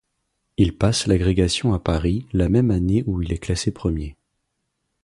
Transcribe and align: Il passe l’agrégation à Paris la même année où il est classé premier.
Il 0.57 0.75
passe 0.75 1.05
l’agrégation 1.05 1.75
à 1.75 1.79
Paris 1.79 2.25
la 2.33 2.49
même 2.49 2.71
année 2.71 3.03
où 3.05 3.21
il 3.21 3.31
est 3.31 3.37
classé 3.37 3.69
premier. 3.69 4.15